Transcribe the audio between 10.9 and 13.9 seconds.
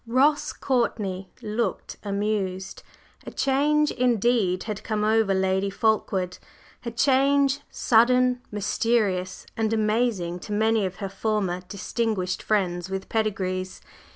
her former distinguished friends with "pedigrees."